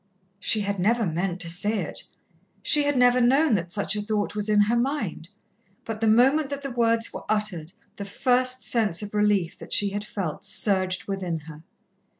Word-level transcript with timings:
She 0.39 0.61
had 0.61 0.79
never 0.79 1.05
meant 1.05 1.39
to 1.41 1.49
say 1.51 1.81
it 1.81 2.05
she 2.63 2.85
had 2.85 2.97
never 2.97 3.21
known 3.21 3.53
that 3.53 3.71
such 3.71 3.95
a 3.95 4.01
thought 4.01 4.33
was 4.33 4.49
in 4.49 4.61
her 4.61 4.75
mind, 4.75 5.29
but 5.85 6.01
the 6.01 6.07
moment 6.07 6.49
that 6.49 6.63
the 6.63 6.71
words 6.71 7.13
were 7.13 7.23
uttered, 7.31 7.73
the 7.97 8.05
first 8.05 8.63
sense 8.63 9.03
of 9.03 9.13
relief 9.13 9.59
that 9.59 9.73
she 9.73 9.89
had 9.91 10.03
felt 10.03 10.43
surged 10.43 11.07
within 11.07 11.41
her. 11.41 11.59